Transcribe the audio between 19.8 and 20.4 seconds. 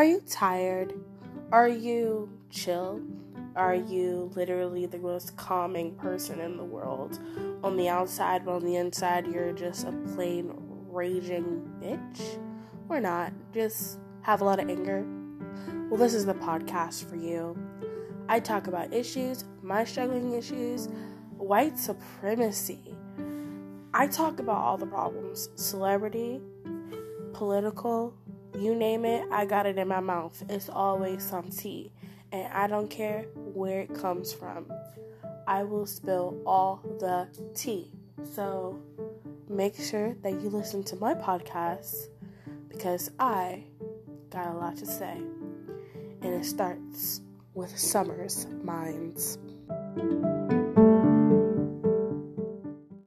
struggling